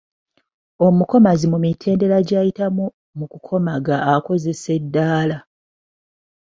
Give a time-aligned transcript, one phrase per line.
[0.87, 2.85] Omukomazi mu mitendera gy’ayitamu
[3.17, 5.37] mu kukomaga akozesa eddaala.